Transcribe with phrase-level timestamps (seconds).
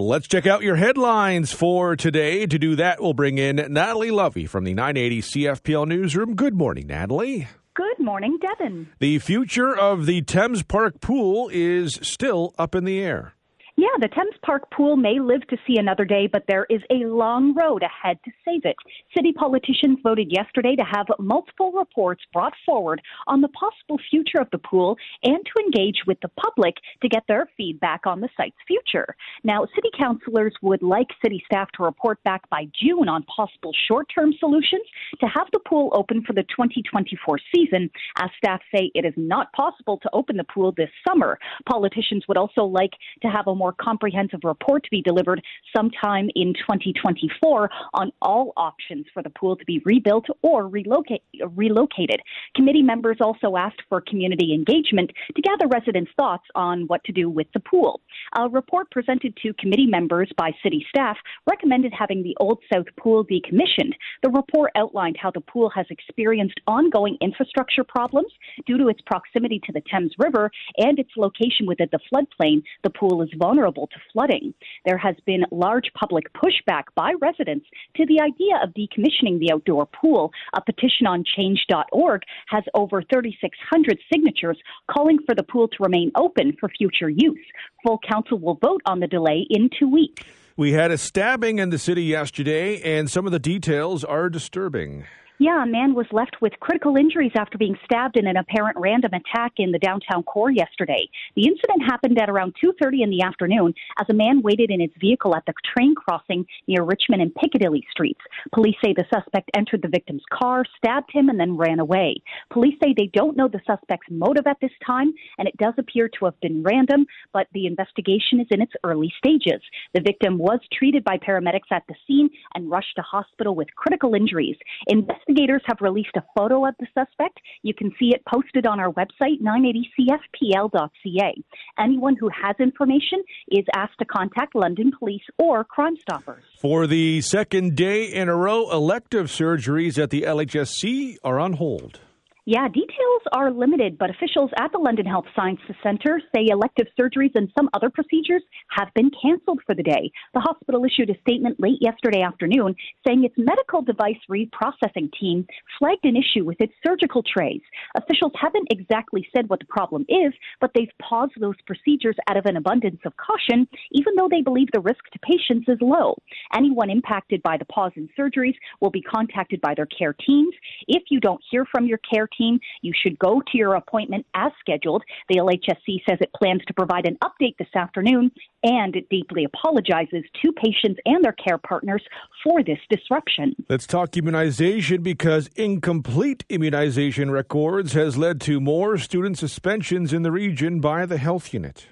[0.00, 2.46] Let's check out your headlines for today.
[2.46, 6.34] To do that, we'll bring in Natalie Lovie from the 980 CFPL Newsroom.
[6.36, 7.48] Good morning, Natalie.
[7.74, 8.88] Good morning, Devon.
[8.98, 13.34] The future of the Thames Park pool is still up in the air.
[13.76, 17.06] Yeah, the Thames Park pool may live to see another day, but there is a
[17.06, 18.76] long road ahead to save it.
[19.16, 24.48] City politicians voted yesterday to have multiple reports brought forward on the possible future of
[24.50, 28.56] the pool and to engage with the public to get their feedback on the site's
[28.66, 29.14] future.
[29.44, 34.08] Now, city councilors would like city staff to report back by June on possible short
[34.14, 34.84] term solutions
[35.20, 39.52] to have the pool open for the 2024 season, as staff say it is not
[39.52, 41.38] possible to open the pool this summer.
[41.68, 45.42] Politicians would also like to have a more comprehensive report to be delivered
[45.76, 51.22] sometime in 2024 on all options for the pool to be rebuilt or relocate,
[51.54, 52.20] relocated.
[52.56, 57.28] Committee members also asked for community engagement to gather residents' thoughts on what to do
[57.28, 58.00] with the pool.
[58.38, 63.26] A report presented to committee members by city staff recommended having the Old South Pool
[63.26, 63.92] decommissioned.
[64.22, 68.32] The report outlined how the pool has experienced ongoing infrastructure problems
[68.66, 72.62] due to its proximity to the Thames River and its location within the floodplain.
[72.84, 74.54] The pool is vulnerable vulnerable to flooding.
[74.84, 79.86] There has been large public pushback by residents to the idea of decommissioning the outdoor
[79.86, 80.30] pool.
[80.54, 84.58] A petition on change.org has over 3,600 signatures
[84.90, 87.38] calling for the pool to remain open for future use.
[87.84, 90.22] Full council will vote on the delay in two weeks.
[90.56, 95.06] We had a stabbing in the city yesterday, and some of the details are disturbing.
[95.40, 99.12] Yeah, a man was left with critical injuries after being stabbed in an apparent random
[99.14, 101.08] attack in the downtown core yesterday.
[101.34, 104.90] The incident happened at around 2:30 in the afternoon as a man waited in his
[105.00, 108.20] vehicle at the train crossing near Richmond and Piccadilly streets.
[108.52, 112.16] Police say the suspect entered the victim's car, stabbed him, and then ran away.
[112.50, 116.10] Police say they don't know the suspect's motive at this time, and it does appear
[116.18, 119.62] to have been random, but the investigation is in its early stages.
[119.94, 124.14] The victim was treated by paramedics at the scene and rushed to hospital with critical
[124.14, 124.58] injuries.
[124.88, 127.38] Investigators Investigators have released a photo of the suspect.
[127.62, 131.34] You can see it posted on our website, 980cfpl.ca.
[131.78, 136.42] Anyone who has information is asked to contact London Police or Crime Stoppers.
[136.60, 142.00] For the second day in a row, elective surgeries at the LHSC are on hold.
[142.50, 147.30] Yeah, details are limited, but officials at the London Health Sciences Centre say elective surgeries
[147.36, 150.10] and some other procedures have been cancelled for the day.
[150.34, 152.74] The hospital issued a statement late yesterday afternoon
[153.06, 155.46] saying its medical device reprocessing team
[155.78, 157.60] flagged an issue with its surgical trays.
[157.96, 162.46] Officials haven't exactly said what the problem is, but they've paused those procedures out of
[162.46, 166.16] an abundance of caution, even though they believe the risk to patients is low.
[166.52, 170.52] Anyone impacted by the pause in surgeries will be contacted by their care teams.
[170.88, 174.26] If you don't hear from your care team, team, you should go to your appointment
[174.34, 175.02] as scheduled.
[175.28, 178.30] The LHSC says it plans to provide an update this afternoon
[178.62, 182.02] and it deeply apologizes to patients and their care partners
[182.42, 183.54] for this disruption.
[183.68, 190.32] Let's talk immunization because incomplete immunization records has led to more student suspensions in the
[190.32, 191.86] region by the health unit.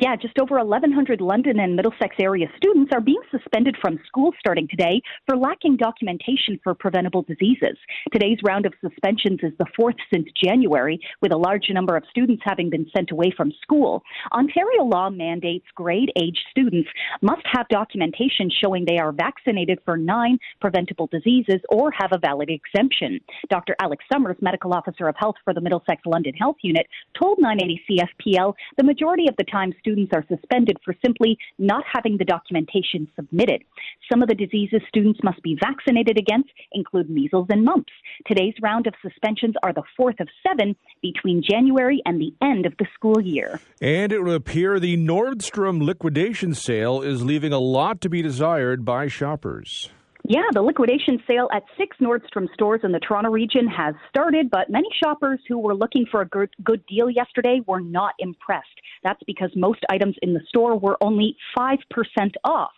[0.00, 4.68] Yeah, just over 1,100 London and Middlesex area students are being suspended from school starting
[4.68, 7.76] today for lacking documentation for preventable diseases.
[8.12, 12.44] Today's round of suspensions is the fourth since January, with a large number of students
[12.46, 14.04] having been sent away from school.
[14.30, 16.88] Ontario law mandates grade age students
[17.20, 22.50] must have documentation showing they are vaccinated for nine preventable diseases or have a valid
[22.50, 23.18] exemption.
[23.50, 23.74] Dr.
[23.80, 26.86] Alex Summers, medical officer of health for the Middlesex London Health Unit,
[27.20, 32.18] told 980 CFPL the majority of the time students are suspended for simply not having
[32.18, 33.62] the documentation submitted.
[34.10, 37.92] Some of the diseases students must be vaccinated against include measles and mumps.
[38.26, 42.74] Today's round of suspensions are the fourth of seven between January and the end of
[42.78, 43.60] the school year.
[43.80, 48.84] And it would appear the Nordstrom liquidation sale is leaving a lot to be desired
[48.84, 49.90] by shoppers.
[50.30, 54.68] Yeah, the liquidation sale at six Nordstrom stores in the Toronto region has started, but
[54.68, 58.66] many shoppers who were looking for a good, good deal yesterday were not impressed.
[59.02, 61.78] That's because most items in the store were only 5%
[62.44, 62.72] off.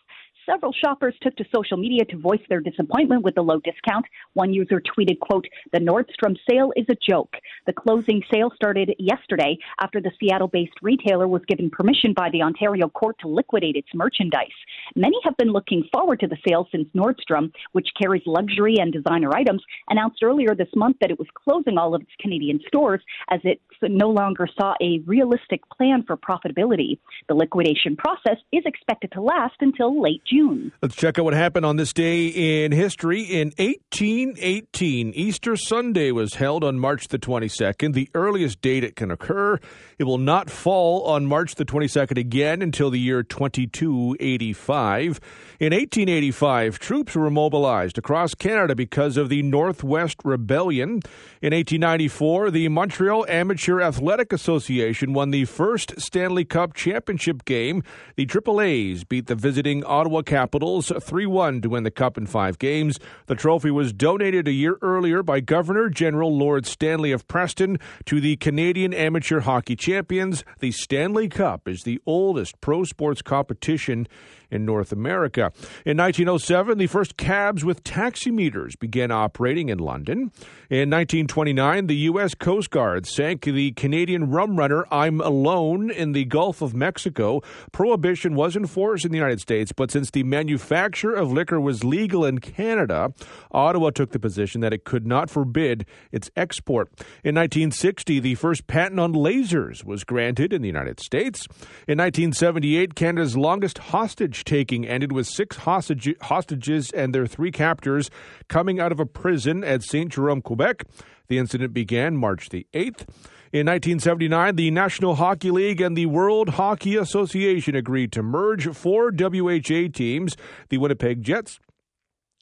[0.50, 4.05] Several shoppers took to social media to voice their disappointment with the low discount.
[4.32, 7.37] One user tweeted, quote, the Nordstrom sale is a joke.
[7.67, 12.88] The closing sale started yesterday after the Seattle-based retailer was given permission by the Ontario
[12.88, 14.49] court to liquidate its merchandise.
[14.97, 19.31] Many have been looking forward to the sale since Nordstrom, which carries luxury and designer
[19.32, 23.38] items, announced earlier this month that it was closing all of its Canadian stores as
[23.44, 26.99] it no longer saw a realistic plan for profitability.
[27.29, 30.40] The liquidation process is expected to last until late June.
[30.83, 33.23] Let's check out what happened on this day in history.
[33.23, 39.11] In 1818, Easter Sunday was held on March the 22nd, the earliest date it can
[39.11, 39.59] occur.
[39.99, 45.21] It will not fall on March the 22nd again until the year 2285.
[45.61, 51.03] In 1885, troops were mobilized across Canada because of the Northwest Rebellion.
[51.43, 57.83] In 1894, the Montreal Amateur Athletic Association won the first Stanley Cup championship game.
[58.17, 62.25] The Triple A's beat the visiting Ottawa Capitals 3 1 to win the Cup in
[62.25, 63.00] five games.
[63.27, 68.21] The trophy was donated a year earlier by Governor General Lord Stanley of Preston to
[68.21, 70.44] the Canadian Amateur Hockey Champions.
[70.61, 74.06] The Stanley Cup is the oldest pro sports competition
[74.50, 75.52] in North America.
[75.85, 80.32] In 1907, the first cabs with taximeters began operating in London.
[80.69, 82.35] In 1929, the U.S.
[82.35, 87.43] Coast Guard sank the Canadian rum runner I'm Alone in the Gulf of Mexico.
[87.73, 92.25] Prohibition was enforced in the United States, but since the manufacture of liquor was legal
[92.25, 93.12] in Canada,
[93.50, 96.88] Ottawa took the position that it could not forbid its export.
[97.25, 101.47] In 1960, the first patent on lasers was granted in the United States.
[101.87, 107.51] In 1978, Canada's longest hostage hostage taking ended with six hostage, hostages and their three
[107.51, 108.11] captors
[108.49, 110.11] coming out of a prison at St.
[110.11, 110.85] Jerome, Quebec.
[111.29, 113.07] The incident began March the 8th.
[113.53, 119.11] In 1979, the National Hockey League and the World Hockey Association agreed to merge four
[119.11, 120.37] WHA teams
[120.69, 121.59] the Winnipeg Jets,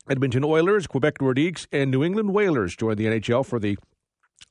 [0.08, 3.78] Edmonton Oilers, Quebec Nordiques, and New England Whalers joined the NHL for the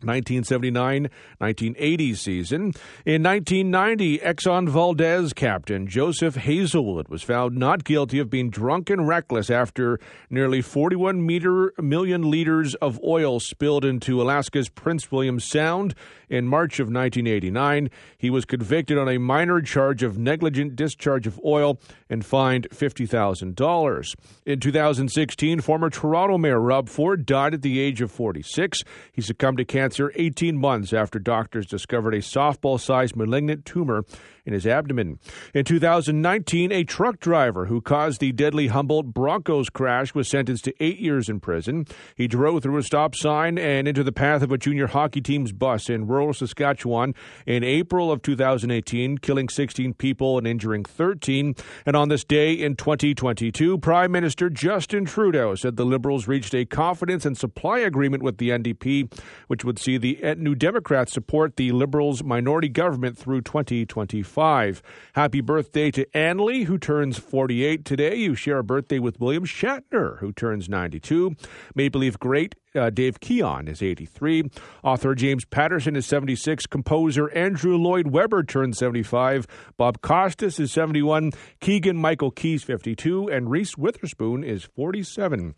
[0.02, 2.62] 1979 1980 season.
[3.04, 9.08] In 1990, Exxon Valdez captain Joseph Hazelwood was found not guilty of being drunk and
[9.08, 10.00] reckless after
[10.30, 15.96] nearly 41 meter, million liters of oil spilled into Alaska's Prince William Sound
[16.30, 17.90] in March of 1989.
[18.18, 21.80] He was convicted on a minor charge of negligent discharge of oil
[22.10, 24.16] and fined $50,000.
[24.46, 28.84] In 2016, former Toronto Mayor Rob Ford died at the age of 46.
[29.12, 34.04] He succumbed to cancer 18 months after doctors discovered a softball sized malignant tumor
[34.48, 35.20] in his abdomen.
[35.54, 40.74] In 2019, a truck driver who caused the deadly Humboldt Broncos crash was sentenced to
[40.80, 41.86] eight years in prison.
[42.16, 45.52] He drove through a stop sign and into the path of a junior hockey team's
[45.52, 47.14] bus in rural Saskatchewan
[47.46, 51.54] in April of 2018, killing 16 people and injuring 13.
[51.86, 56.66] And on this day in 2022, Prime Minister Justin Trudeau said the Liberals reached a
[56.66, 59.14] confidence and supply agreement with the NDP,
[59.48, 64.82] which would see the New Democrats support the Liberals' minority government through 2025.
[65.14, 68.16] Happy birthday to Annalie, who turns 48 today.
[68.16, 71.36] You share a birthday with William Shatner, who turns 92.
[71.76, 74.50] Maple Leaf great uh, Dave Keon is 83.
[74.84, 76.66] Author James Patterson is 76.
[76.68, 79.48] Composer Andrew Lloyd Webber turns 75.
[79.76, 81.32] Bob Costas is 71.
[81.60, 83.28] Keegan Michael Key's 52.
[83.30, 85.56] And Reese Witherspoon is 47.